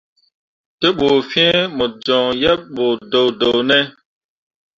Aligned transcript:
Te 0.79 0.87
ɓu 0.97 1.09
fiŋ 1.29 1.55
mo 1.77 1.85
coŋ 2.05 2.25
yebɓo 2.41 2.85
doodoone? 3.11 3.77